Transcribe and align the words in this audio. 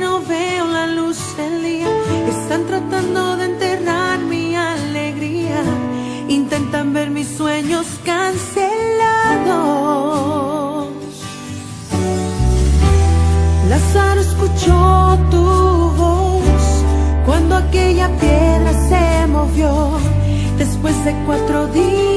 no 0.00 0.20
veo 0.20 0.66
la 0.66 0.86
luz 0.86 1.18
del 1.36 1.62
día. 1.62 1.88
Están 2.28 2.66
tratando 2.66 3.36
de 3.36 3.44
enterrar 3.44 4.18
mi 4.20 4.54
alegría. 4.54 5.62
Intentan 6.28 6.92
ver 6.92 7.10
mis 7.10 7.28
sueños 7.28 7.86
cancelados. 8.04 8.48
Lázaro 13.68 14.20
escuchó 14.20 15.18
tu 15.30 15.44
voz 16.02 16.64
cuando 17.26 17.56
aquella 17.56 18.08
piedra 18.18 18.72
se 18.88 19.26
movió 19.26 19.98
después 20.58 21.04
de 21.04 21.14
cuatro 21.26 21.66
días. 21.68 22.07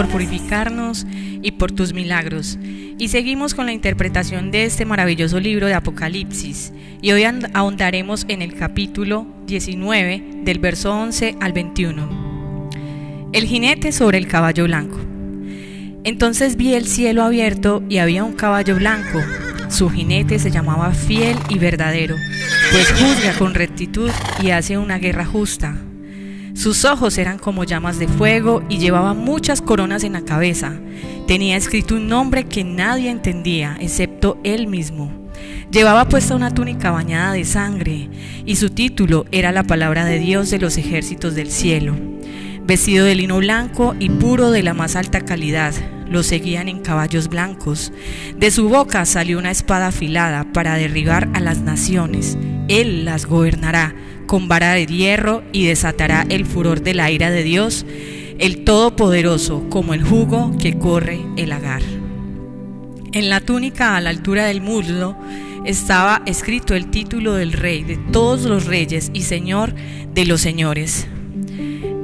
Por 0.00 0.08
purificarnos 0.08 1.06
y 1.42 1.50
por 1.50 1.72
tus 1.72 1.92
milagros. 1.92 2.58
Y 2.62 3.08
seguimos 3.08 3.52
con 3.52 3.66
la 3.66 3.74
interpretación 3.74 4.50
de 4.50 4.64
este 4.64 4.86
maravilloso 4.86 5.38
libro 5.40 5.66
de 5.66 5.74
Apocalipsis. 5.74 6.72
Y 7.02 7.12
hoy 7.12 7.24
ahondaremos 7.52 8.24
en 8.28 8.40
el 8.40 8.54
capítulo 8.54 9.26
19, 9.46 10.40
del 10.42 10.58
verso 10.58 10.94
11 10.94 11.36
al 11.38 11.52
21. 11.52 12.70
El 13.34 13.44
jinete 13.44 13.92
sobre 13.92 14.16
el 14.16 14.26
caballo 14.26 14.64
blanco. 14.64 14.98
Entonces 16.04 16.56
vi 16.56 16.72
el 16.72 16.86
cielo 16.86 17.22
abierto 17.22 17.82
y 17.90 17.98
había 17.98 18.24
un 18.24 18.32
caballo 18.32 18.76
blanco. 18.76 19.20
Su 19.68 19.90
jinete 19.90 20.38
se 20.38 20.50
llamaba 20.50 20.94
fiel 20.94 21.36
y 21.50 21.58
verdadero, 21.58 22.16
pues 22.72 22.90
juzga 22.92 23.34
con 23.38 23.52
rectitud 23.52 24.10
y 24.42 24.48
hace 24.52 24.78
una 24.78 24.96
guerra 24.96 25.26
justa. 25.26 25.76
Sus 26.54 26.84
ojos 26.84 27.16
eran 27.18 27.38
como 27.38 27.64
llamas 27.64 27.98
de 27.98 28.08
fuego 28.08 28.62
y 28.68 28.78
llevaba 28.78 29.14
muchas 29.14 29.62
coronas 29.62 30.04
en 30.04 30.14
la 30.14 30.22
cabeza. 30.22 30.72
Tenía 31.26 31.56
escrito 31.56 31.94
un 31.94 32.08
nombre 32.08 32.44
que 32.44 32.64
nadie 32.64 33.10
entendía, 33.10 33.76
excepto 33.80 34.38
él 34.42 34.66
mismo. 34.66 35.12
Llevaba 35.70 36.08
puesta 36.08 36.34
una 36.34 36.52
túnica 36.52 36.90
bañada 36.90 37.32
de 37.32 37.44
sangre 37.44 38.10
y 38.44 38.56
su 38.56 38.70
título 38.70 39.26
era 39.30 39.52
la 39.52 39.62
palabra 39.62 40.04
de 40.04 40.18
Dios 40.18 40.50
de 40.50 40.58
los 40.58 40.76
ejércitos 40.76 41.34
del 41.34 41.50
cielo. 41.50 41.94
Vestido 42.64 43.06
de 43.06 43.14
lino 43.14 43.38
blanco 43.38 43.94
y 43.98 44.10
puro 44.10 44.50
de 44.50 44.62
la 44.62 44.74
más 44.74 44.96
alta 44.96 45.20
calidad, 45.20 45.72
lo 46.08 46.24
seguían 46.24 46.68
en 46.68 46.80
caballos 46.80 47.28
blancos. 47.28 47.92
De 48.36 48.50
su 48.50 48.68
boca 48.68 49.04
salió 49.06 49.38
una 49.38 49.52
espada 49.52 49.88
afilada 49.88 50.52
para 50.52 50.74
derribar 50.74 51.28
a 51.34 51.40
las 51.40 51.60
naciones. 51.60 52.36
Él 52.68 53.04
las 53.04 53.26
gobernará 53.26 53.94
con 54.30 54.46
vara 54.46 54.74
de 54.74 54.86
hierro 54.86 55.42
y 55.50 55.66
desatará 55.66 56.24
el 56.28 56.46
furor 56.46 56.82
de 56.82 56.94
la 56.94 57.10
ira 57.10 57.32
de 57.32 57.42
Dios, 57.42 57.84
el 58.38 58.62
Todopoderoso, 58.62 59.68
como 59.70 59.92
el 59.92 60.04
jugo 60.04 60.56
que 60.56 60.78
corre 60.78 61.20
el 61.36 61.50
agar. 61.50 61.82
En 63.10 63.28
la 63.28 63.40
túnica 63.40 63.96
a 63.96 64.00
la 64.00 64.10
altura 64.10 64.44
del 64.44 64.60
muslo 64.60 65.16
estaba 65.64 66.22
escrito 66.26 66.76
el 66.76 66.92
título 66.92 67.34
del 67.34 67.52
rey 67.52 67.82
de 67.82 67.96
todos 67.96 68.42
los 68.42 68.66
reyes 68.66 69.10
y 69.12 69.22
señor 69.22 69.74
de 70.14 70.24
los 70.24 70.40
señores. 70.40 71.08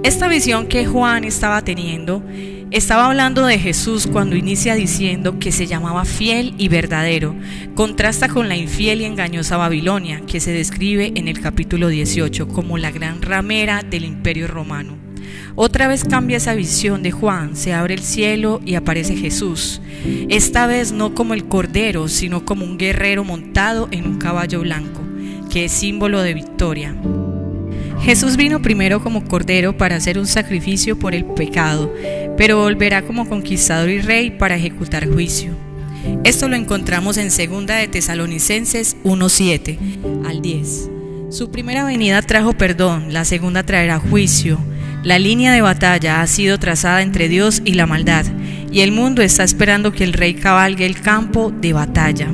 Esta 0.02 0.26
visión 0.26 0.66
que 0.66 0.84
Juan 0.84 1.22
estaba 1.22 1.62
teniendo 1.62 2.24
estaba 2.70 3.06
hablando 3.06 3.46
de 3.46 3.58
Jesús 3.58 4.06
cuando 4.06 4.34
inicia 4.34 4.74
diciendo 4.74 5.38
que 5.38 5.52
se 5.52 5.66
llamaba 5.66 6.04
fiel 6.04 6.54
y 6.58 6.68
verdadero. 6.68 7.34
Contrasta 7.74 8.28
con 8.28 8.48
la 8.48 8.56
infiel 8.56 9.00
y 9.00 9.04
engañosa 9.04 9.56
Babilonia, 9.56 10.22
que 10.26 10.40
se 10.40 10.52
describe 10.52 11.12
en 11.14 11.28
el 11.28 11.40
capítulo 11.40 11.88
18 11.88 12.48
como 12.48 12.76
la 12.76 12.90
gran 12.90 13.22
ramera 13.22 13.82
del 13.82 14.04
imperio 14.04 14.48
romano. 14.48 14.96
Otra 15.54 15.88
vez 15.88 16.04
cambia 16.04 16.36
esa 16.36 16.54
visión 16.54 17.02
de 17.02 17.12
Juan, 17.12 17.56
se 17.56 17.72
abre 17.72 17.94
el 17.94 18.02
cielo 18.02 18.60
y 18.64 18.74
aparece 18.74 19.16
Jesús. 19.16 19.80
Esta 20.28 20.66
vez 20.66 20.92
no 20.92 21.14
como 21.14 21.34
el 21.34 21.46
cordero, 21.46 22.08
sino 22.08 22.44
como 22.44 22.64
un 22.64 22.78
guerrero 22.78 23.24
montado 23.24 23.88
en 23.90 24.06
un 24.06 24.18
caballo 24.18 24.60
blanco, 24.60 25.00
que 25.50 25.66
es 25.66 25.72
símbolo 25.72 26.20
de 26.20 26.34
victoria. 26.34 26.94
Jesús 28.00 28.36
vino 28.36 28.60
primero 28.60 29.02
como 29.02 29.24
cordero 29.24 29.76
para 29.76 29.96
hacer 29.96 30.18
un 30.18 30.26
sacrificio 30.26 30.98
por 30.98 31.14
el 31.14 31.24
pecado, 31.24 31.92
pero 32.36 32.58
volverá 32.58 33.02
como 33.02 33.28
conquistador 33.28 33.88
y 33.90 34.00
rey 34.00 34.30
para 34.30 34.56
ejecutar 34.56 35.08
juicio. 35.08 35.52
Esto 36.24 36.48
lo 36.48 36.56
encontramos 36.56 37.16
en 37.16 37.28
2 37.28 37.66
de 37.66 37.88
Tesalonicenses 37.88 38.96
1:7 39.04 39.78
al 40.26 40.42
10. 40.42 40.90
Su 41.30 41.50
primera 41.50 41.84
venida 41.84 42.22
trajo 42.22 42.52
perdón, 42.52 43.12
la 43.12 43.24
segunda 43.24 43.64
traerá 43.64 43.98
juicio. 43.98 44.58
La 45.02 45.18
línea 45.18 45.52
de 45.52 45.60
batalla 45.60 46.20
ha 46.20 46.26
sido 46.26 46.58
trazada 46.58 47.02
entre 47.02 47.28
Dios 47.28 47.62
y 47.64 47.74
la 47.74 47.86
maldad, 47.86 48.24
y 48.70 48.80
el 48.80 48.92
mundo 48.92 49.22
está 49.22 49.44
esperando 49.44 49.92
que 49.92 50.04
el 50.04 50.12
rey 50.12 50.34
cabalgue 50.34 50.86
el 50.86 51.00
campo 51.00 51.50
de 51.50 51.72
batalla. 51.72 52.28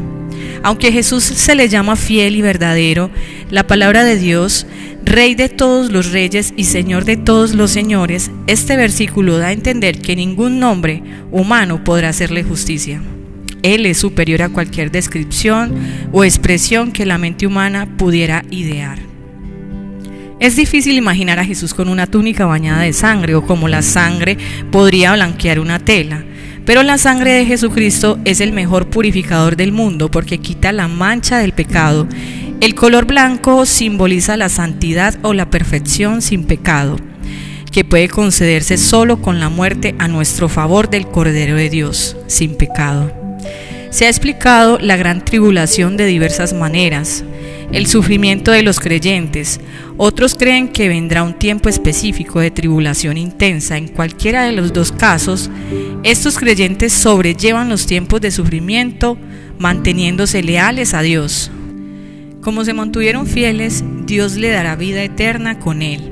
Aunque 0.62 0.92
Jesús 0.92 1.24
se 1.24 1.54
le 1.54 1.68
llama 1.68 1.96
fiel 1.96 2.36
y 2.36 2.42
verdadero, 2.42 3.10
la 3.50 3.66
palabra 3.66 4.04
de 4.04 4.16
Dios, 4.16 4.66
Rey 5.04 5.34
de 5.34 5.48
todos 5.48 5.90
los 5.90 6.12
reyes 6.12 6.54
y 6.56 6.64
Señor 6.64 7.04
de 7.04 7.16
todos 7.16 7.54
los 7.54 7.72
señores, 7.72 8.30
este 8.46 8.76
versículo 8.76 9.36
da 9.38 9.48
a 9.48 9.52
entender 9.52 10.00
que 10.00 10.14
ningún 10.14 10.60
nombre 10.60 11.02
humano 11.32 11.82
podrá 11.82 12.10
hacerle 12.10 12.44
justicia. 12.44 13.02
Él 13.62 13.84
es 13.86 13.98
superior 13.98 14.42
a 14.42 14.48
cualquier 14.48 14.92
descripción 14.92 15.74
o 16.12 16.24
expresión 16.24 16.92
que 16.92 17.06
la 17.06 17.18
mente 17.18 17.46
humana 17.46 17.88
pudiera 17.96 18.44
idear. 18.50 18.98
Es 20.38 20.56
difícil 20.56 20.96
imaginar 20.96 21.38
a 21.38 21.44
Jesús 21.44 21.74
con 21.74 21.88
una 21.88 22.06
túnica 22.06 22.46
bañada 22.46 22.82
de 22.82 22.92
sangre 22.92 23.34
o 23.34 23.46
como 23.46 23.68
la 23.68 23.82
sangre 23.82 24.36
podría 24.70 25.12
blanquear 25.14 25.60
una 25.60 25.78
tela. 25.78 26.24
Pero 26.64 26.82
la 26.84 26.96
sangre 26.96 27.32
de 27.32 27.44
Jesucristo 27.44 28.18
es 28.24 28.40
el 28.40 28.52
mejor 28.52 28.88
purificador 28.88 29.56
del 29.56 29.72
mundo 29.72 30.10
porque 30.10 30.38
quita 30.38 30.70
la 30.70 30.86
mancha 30.86 31.38
del 31.38 31.52
pecado. 31.52 32.06
El 32.60 32.76
color 32.76 33.06
blanco 33.06 33.66
simboliza 33.66 34.36
la 34.36 34.48
santidad 34.48 35.18
o 35.22 35.34
la 35.34 35.50
perfección 35.50 36.22
sin 36.22 36.44
pecado, 36.44 36.96
que 37.72 37.84
puede 37.84 38.08
concederse 38.08 38.76
solo 38.76 39.20
con 39.20 39.40
la 39.40 39.48
muerte 39.48 39.96
a 39.98 40.06
nuestro 40.06 40.48
favor 40.48 40.88
del 40.88 41.08
Cordero 41.08 41.56
de 41.56 41.68
Dios, 41.68 42.16
sin 42.28 42.56
pecado. 42.56 43.12
Se 43.90 44.06
ha 44.06 44.08
explicado 44.08 44.78
la 44.78 44.96
gran 44.96 45.24
tribulación 45.24 45.96
de 45.96 46.06
diversas 46.06 46.52
maneras, 46.52 47.24
el 47.72 47.86
sufrimiento 47.86 48.52
de 48.52 48.62
los 48.62 48.78
creyentes. 48.78 49.60
Otros 49.96 50.34
creen 50.34 50.68
que 50.68 50.88
vendrá 50.88 51.22
un 51.22 51.34
tiempo 51.34 51.68
específico 51.68 52.40
de 52.40 52.50
tribulación 52.50 53.16
intensa. 53.16 53.76
En 53.76 53.88
cualquiera 53.88 54.44
de 54.44 54.52
los 54.52 54.72
dos 54.72 54.92
casos, 54.92 55.50
estos 56.02 56.38
creyentes 56.38 56.92
sobrellevan 56.92 57.68
los 57.68 57.86
tiempos 57.86 58.20
de 58.20 58.30
sufrimiento 58.30 59.16
manteniéndose 59.58 60.42
leales 60.42 60.94
a 60.94 61.02
Dios. 61.02 61.50
Como 62.42 62.64
se 62.64 62.74
mantuvieron 62.74 63.26
fieles, 63.26 63.84
Dios 64.04 64.36
le 64.36 64.50
dará 64.50 64.76
vida 64.76 65.02
eterna 65.02 65.58
con 65.58 65.80
él. 65.80 66.11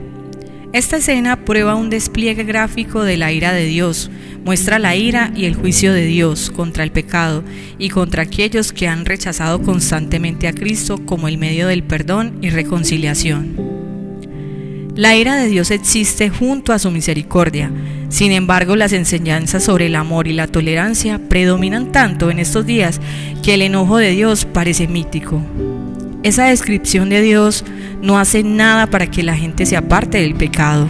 Esta 0.73 0.99
escena 0.99 1.45
prueba 1.45 1.75
un 1.75 1.91
despliegue 1.91 2.45
gráfico 2.45 3.03
de 3.03 3.17
la 3.17 3.33
ira 3.33 3.53
de 3.53 3.65
Dios, 3.65 4.09
muestra 4.45 4.79
la 4.79 4.95
ira 4.95 5.33
y 5.35 5.47
el 5.47 5.57
juicio 5.57 5.93
de 5.93 6.05
Dios 6.05 6.51
contra 6.51 6.85
el 6.85 6.93
pecado 6.93 7.43
y 7.77 7.89
contra 7.89 8.23
aquellos 8.23 8.73
que 8.73 8.87
han 8.87 9.05
rechazado 9.05 9.61
constantemente 9.63 10.47
a 10.47 10.53
Cristo 10.53 11.05
como 11.05 11.27
el 11.27 11.39
medio 11.39 11.67
del 11.67 11.83
perdón 11.83 12.39
y 12.41 12.51
reconciliación. 12.51 13.57
La 14.95 15.17
ira 15.17 15.35
de 15.35 15.49
Dios 15.49 15.73
existe 15.73 16.31
junto 16.31 16.73
a 16.73 16.79
su 16.79 16.93
misericordia. 16.93 17.73
Sin 18.09 18.31
embargo, 18.31 18.77
las 18.77 18.93
enseñanzas 18.93 19.65
sobre 19.65 19.87
el 19.87 19.97
amor 19.97 20.29
y 20.29 20.35
la 20.35 20.47
tolerancia 20.47 21.19
predominan 21.29 21.91
tanto 21.91 22.31
en 22.31 22.39
estos 22.39 22.65
días 22.65 23.01
que 23.43 23.55
el 23.55 23.63
enojo 23.63 23.97
de 23.97 24.11
Dios 24.11 24.45
parece 24.45 24.87
mítico. 24.87 25.43
Esa 26.23 26.47
descripción 26.47 27.09
de 27.09 27.23
Dios 27.23 27.65
no 28.03 28.19
hace 28.19 28.43
nada 28.43 28.89
para 28.89 29.07
que 29.07 29.23
la 29.23 29.37
gente 29.37 29.65
se 29.65 29.77
aparte 29.77 30.19
del 30.19 30.35
pecado. 30.35 30.89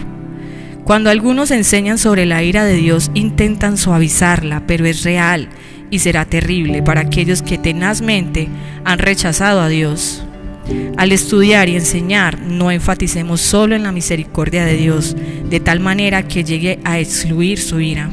Cuando 0.83 1.09
algunos 1.09 1.51
enseñan 1.51 1.97
sobre 1.97 2.25
la 2.25 2.43
ira 2.43 2.65
de 2.65 2.75
Dios, 2.75 3.11
intentan 3.13 3.77
suavizarla, 3.77 4.63
pero 4.67 4.85
es 4.85 5.03
real 5.03 5.47
y 5.89 5.99
será 5.99 6.25
terrible 6.25 6.83
para 6.83 7.01
aquellos 7.01 7.41
que 7.41 7.57
tenazmente 7.57 8.49
han 8.83 8.99
rechazado 8.99 9.61
a 9.61 9.69
Dios. 9.69 10.23
Al 10.97 11.11
estudiar 11.11 11.69
y 11.69 11.75
enseñar, 11.75 12.39
no 12.41 12.71
enfaticemos 12.71 13.39
solo 13.41 13.75
en 13.75 13.83
la 13.83 13.91
misericordia 13.91 14.65
de 14.65 14.75
Dios, 14.75 15.15
de 15.49 15.59
tal 15.59 15.79
manera 15.79 16.27
que 16.27 16.43
llegue 16.43 16.79
a 16.83 16.99
excluir 16.99 17.59
su 17.59 17.79
ira. 17.79 18.09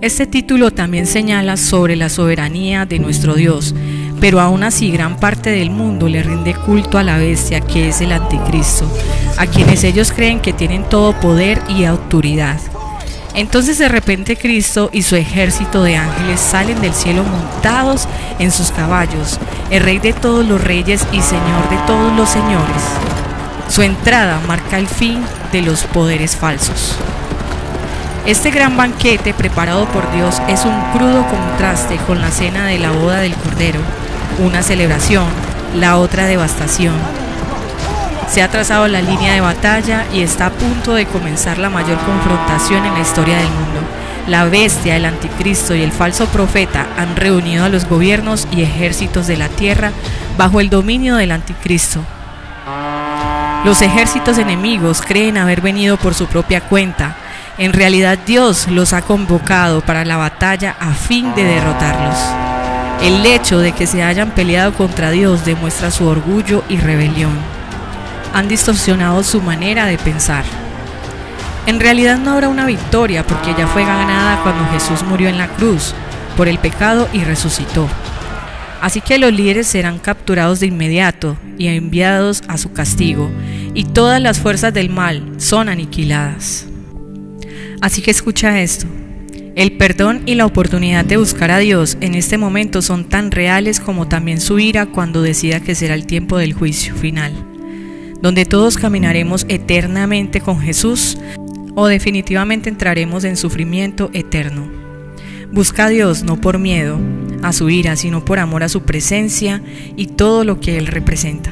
Este 0.00 0.26
título 0.26 0.70
también 0.70 1.06
señala 1.06 1.58
sobre 1.58 1.96
la 1.96 2.08
soberanía 2.08 2.86
de 2.86 2.98
nuestro 2.98 3.34
Dios, 3.34 3.74
pero 4.20 4.40
aún 4.40 4.62
así 4.62 4.90
gran 4.90 5.16
parte 5.16 5.50
del 5.50 5.70
mundo 5.70 6.08
le 6.08 6.22
rinde 6.22 6.54
culto 6.54 6.98
a 6.98 7.02
la 7.02 7.16
bestia 7.16 7.60
que 7.60 7.88
es 7.88 8.00
el 8.00 8.12
anticristo, 8.12 8.90
a 9.38 9.46
quienes 9.46 9.82
ellos 9.84 10.12
creen 10.12 10.40
que 10.40 10.52
tienen 10.52 10.84
todo 10.84 11.18
poder 11.18 11.60
y 11.68 11.84
autoridad. 11.84 12.58
Entonces 13.34 13.78
de 13.78 13.88
repente 13.88 14.36
Cristo 14.36 14.90
y 14.92 15.02
su 15.02 15.16
ejército 15.16 15.82
de 15.82 15.96
ángeles 15.96 16.40
salen 16.40 16.80
del 16.80 16.92
cielo 16.92 17.22
montados 17.22 18.08
en 18.38 18.50
sus 18.50 18.72
caballos, 18.72 19.38
el 19.70 19.82
rey 19.82 19.98
de 19.98 20.12
todos 20.12 20.44
los 20.46 20.60
reyes 20.60 21.06
y 21.12 21.20
señor 21.20 21.68
de 21.70 21.76
todos 21.86 22.12
los 22.16 22.28
señores. 22.28 22.82
Su 23.68 23.82
entrada 23.82 24.40
marca 24.48 24.78
el 24.78 24.88
fin 24.88 25.22
de 25.52 25.62
los 25.62 25.84
poderes 25.84 26.34
falsos. 26.36 26.96
Este 28.26 28.50
gran 28.50 28.76
banquete 28.76 29.32
preparado 29.32 29.86
por 29.86 30.12
Dios 30.12 30.42
es 30.48 30.64
un 30.64 30.78
crudo 30.92 31.24
contraste 31.26 31.96
con 32.06 32.20
la 32.20 32.30
cena 32.30 32.66
de 32.66 32.78
la 32.78 32.90
boda 32.90 33.20
del 33.20 33.34
Cordero, 33.34 33.80
una 34.38 34.62
celebración, 34.62 35.26
la 35.74 35.98
otra 35.98 36.26
devastación. 36.26 36.94
Se 38.28 38.42
ha 38.42 38.48
trazado 38.48 38.86
la 38.86 39.02
línea 39.02 39.34
de 39.34 39.40
batalla 39.40 40.06
y 40.12 40.22
está 40.22 40.46
a 40.46 40.50
punto 40.50 40.94
de 40.94 41.06
comenzar 41.06 41.58
la 41.58 41.68
mayor 41.68 41.98
confrontación 41.98 42.86
en 42.86 42.94
la 42.94 43.00
historia 43.00 43.36
del 43.36 43.48
mundo. 43.48 43.80
La 44.28 44.44
bestia, 44.44 44.96
el 44.96 45.04
anticristo 45.04 45.74
y 45.74 45.82
el 45.82 45.90
falso 45.90 46.26
profeta 46.26 46.86
han 46.96 47.16
reunido 47.16 47.64
a 47.64 47.68
los 47.68 47.88
gobiernos 47.88 48.46
y 48.52 48.62
ejércitos 48.62 49.26
de 49.26 49.36
la 49.36 49.48
tierra 49.48 49.90
bajo 50.38 50.60
el 50.60 50.70
dominio 50.70 51.16
del 51.16 51.32
anticristo. 51.32 52.04
Los 53.64 53.82
ejércitos 53.82 54.38
enemigos 54.38 55.02
creen 55.02 55.36
haber 55.36 55.60
venido 55.60 55.96
por 55.96 56.14
su 56.14 56.26
propia 56.26 56.60
cuenta. 56.60 57.16
En 57.58 57.72
realidad 57.72 58.18
Dios 58.24 58.68
los 58.68 58.92
ha 58.92 59.02
convocado 59.02 59.80
para 59.80 60.04
la 60.04 60.16
batalla 60.16 60.76
a 60.78 60.92
fin 60.92 61.34
de 61.34 61.44
derrotarlos. 61.44 62.49
El 63.02 63.24
hecho 63.24 63.58
de 63.58 63.72
que 63.72 63.86
se 63.86 64.02
hayan 64.02 64.32
peleado 64.32 64.74
contra 64.74 65.10
Dios 65.10 65.46
demuestra 65.46 65.90
su 65.90 66.06
orgullo 66.06 66.62
y 66.68 66.76
rebelión. 66.76 67.32
Han 68.34 68.46
distorsionado 68.46 69.22
su 69.22 69.40
manera 69.40 69.86
de 69.86 69.96
pensar. 69.96 70.44
En 71.66 71.80
realidad 71.80 72.18
no 72.18 72.32
habrá 72.32 72.48
una 72.48 72.66
victoria 72.66 73.26
porque 73.26 73.54
ya 73.56 73.66
fue 73.66 73.84
ganada 73.84 74.42
cuando 74.42 74.68
Jesús 74.70 75.02
murió 75.02 75.28
en 75.28 75.38
la 75.38 75.48
cruz 75.48 75.94
por 76.36 76.46
el 76.46 76.58
pecado 76.58 77.08
y 77.12 77.24
resucitó. 77.24 77.88
Así 78.82 79.00
que 79.00 79.18
los 79.18 79.32
líderes 79.32 79.66
serán 79.66 79.98
capturados 79.98 80.60
de 80.60 80.66
inmediato 80.66 81.36
y 81.58 81.68
enviados 81.68 82.42
a 82.48 82.56
su 82.56 82.72
castigo, 82.72 83.30
y 83.74 83.84
todas 83.84 84.20
las 84.20 84.40
fuerzas 84.40 84.72
del 84.72 84.88
mal 84.90 85.34
son 85.38 85.68
aniquiladas. 85.68 86.66
Así 87.80 88.00
que 88.02 88.10
escucha 88.10 88.60
esto. 88.60 88.86
El 89.56 89.72
perdón 89.72 90.22
y 90.26 90.36
la 90.36 90.46
oportunidad 90.46 91.04
de 91.04 91.16
buscar 91.16 91.50
a 91.50 91.58
Dios 91.58 91.98
en 92.00 92.14
este 92.14 92.38
momento 92.38 92.82
son 92.82 93.04
tan 93.04 93.32
reales 93.32 93.80
como 93.80 94.06
también 94.06 94.40
su 94.40 94.60
ira 94.60 94.86
cuando 94.86 95.22
decida 95.22 95.60
que 95.60 95.74
será 95.74 95.94
el 95.94 96.06
tiempo 96.06 96.38
del 96.38 96.52
juicio 96.52 96.94
final, 96.94 97.32
donde 98.22 98.44
todos 98.44 98.76
caminaremos 98.76 99.46
eternamente 99.48 100.40
con 100.40 100.60
Jesús 100.60 101.18
o 101.74 101.88
definitivamente 101.88 102.68
entraremos 102.68 103.24
en 103.24 103.36
sufrimiento 103.36 104.10
eterno. 104.12 104.70
Busca 105.52 105.86
a 105.86 105.88
Dios 105.88 106.22
no 106.22 106.40
por 106.40 106.60
miedo 106.60 107.00
a 107.42 107.52
su 107.52 107.70
ira, 107.70 107.96
sino 107.96 108.24
por 108.24 108.38
amor 108.38 108.62
a 108.62 108.68
su 108.68 108.82
presencia 108.82 109.62
y 109.96 110.06
todo 110.06 110.44
lo 110.44 110.60
que 110.60 110.78
Él 110.78 110.86
representa. 110.86 111.50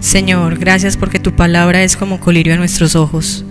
Señor, 0.00 0.58
gracias 0.58 0.96
porque 0.96 1.18
tu 1.18 1.36
palabra 1.36 1.82
es 1.82 1.96
como 1.96 2.18
colirio 2.18 2.54
a 2.54 2.56
nuestros 2.56 2.96
ojos. 2.96 3.44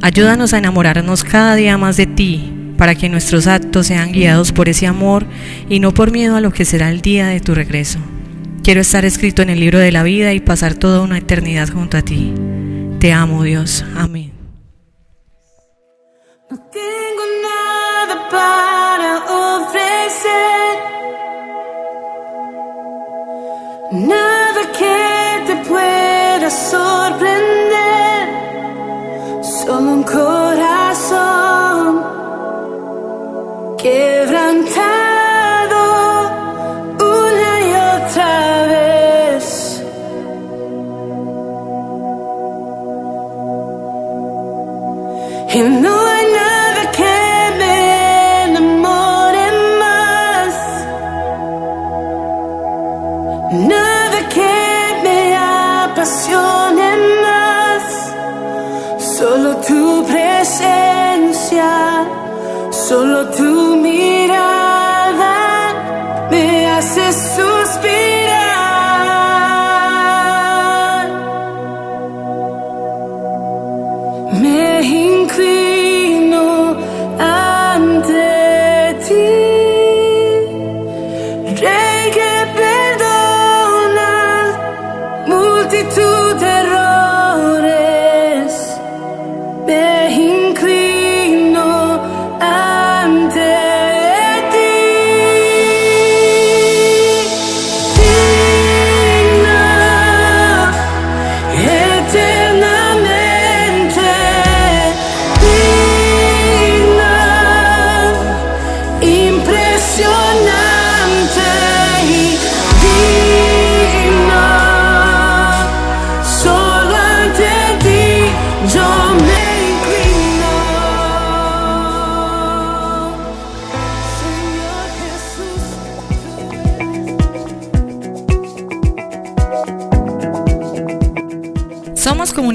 Ayúdanos 0.00 0.54
a 0.54 0.58
enamorarnos 0.58 1.24
cada 1.24 1.54
día 1.56 1.76
más 1.76 1.96
de 1.96 2.06
ti, 2.06 2.52
para 2.76 2.94
que 2.94 3.08
nuestros 3.08 3.46
actos 3.46 3.88
sean 3.88 4.12
guiados 4.12 4.52
por 4.52 4.68
ese 4.68 4.86
amor 4.86 5.26
y 5.68 5.80
no 5.80 5.92
por 5.92 6.12
miedo 6.12 6.36
a 6.36 6.40
lo 6.40 6.52
que 6.52 6.64
será 6.64 6.90
el 6.90 7.00
día 7.00 7.26
de 7.26 7.40
tu 7.40 7.54
regreso. 7.54 7.98
Quiero 8.62 8.80
estar 8.80 9.04
escrito 9.04 9.42
en 9.42 9.50
el 9.50 9.60
libro 9.60 9.78
de 9.78 9.90
la 9.90 10.02
vida 10.02 10.32
y 10.32 10.40
pasar 10.40 10.74
toda 10.74 11.00
una 11.00 11.18
eternidad 11.18 11.68
junto 11.68 11.96
a 11.96 12.02
ti. 12.02 12.32
Te 13.00 13.12
amo, 13.12 13.42
Dios. 13.42 13.84
Amén. 13.96 14.32
No 16.50 16.58
tengo 16.70 17.22
nada 17.42 18.28
para 18.30 19.16
ofrecer. 19.56 20.78
Nada 23.92 24.72
que 24.78 25.46
te 25.46 25.68
pueda 25.68 26.50
sorprender. 26.50 27.87
Corazón 30.10 32.02
quebrantado 33.76 35.04
una 36.98 37.50
y 37.60 37.70
otra 37.96 38.32
vez. 38.68 39.82
Y 45.54 45.58
no 45.82 46.17
presencia, 60.08 61.70
solo 62.70 63.26
tu 63.36 63.57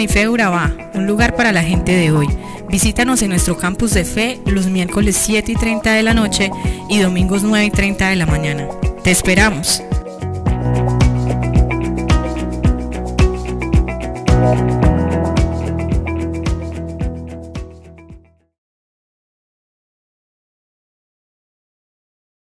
Somos 0.03 0.15
Comunife 0.15 0.27
Urabá, 0.27 0.74
un 0.95 1.07
lugar 1.07 1.33
para 1.36 1.53
la 1.53 1.63
gente 1.63 1.93
de 1.93 2.12
hoy. 2.12 2.27
Visítanos 2.69 3.22
en 3.22 3.29
nuestro 3.29 3.57
campus 3.57 3.93
de 3.93 4.03
fe 4.03 4.41
los 4.45 4.65
miércoles 4.65 5.15
7 5.15 5.53
y 5.53 5.55
30 5.55 5.93
de 5.93 6.03
la 6.03 6.13
noche 6.13 6.51
y 6.89 7.00
domingos 7.00 7.43
9 7.43 7.67
y 7.67 7.72
30 7.72 8.10
de 8.10 8.15
la 8.17 8.25
mañana. 8.25 8.67
Te 9.01 9.12
esperamos. 9.12 9.81